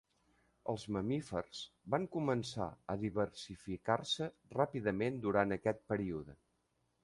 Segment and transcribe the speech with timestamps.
[0.71, 1.59] Els mamífers
[1.95, 6.41] van començar a diversificar-se ràpidament durant aquest període.